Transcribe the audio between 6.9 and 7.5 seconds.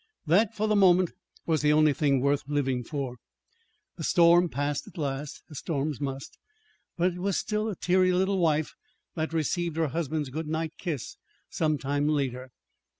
but it was